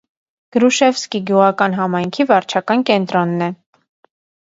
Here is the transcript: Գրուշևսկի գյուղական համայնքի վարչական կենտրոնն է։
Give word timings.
Գրուշևսկի 0.55 1.21
գյուղական 1.27 1.77
համայնքի 1.81 2.29
վարչական 2.35 2.89
կենտրոնն 2.91 3.49
է։ 3.53 3.55